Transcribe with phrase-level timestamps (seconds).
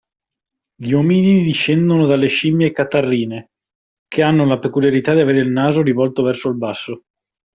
[0.75, 3.51] Gli ominidi discendono dalle scimmie catarrine
[4.07, 7.03] che hanno la peculiarità di avere il naso rivolto verso il basso.